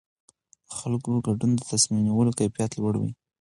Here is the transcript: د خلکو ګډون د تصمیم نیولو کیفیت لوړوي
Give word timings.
د 0.67 0.69
خلکو 0.77 1.09
ګډون 1.27 1.51
د 1.55 1.61
تصمیم 1.71 1.99
نیولو 2.07 2.35
کیفیت 2.39 2.71
لوړوي 2.75 3.11